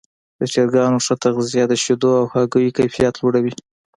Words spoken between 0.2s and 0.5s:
د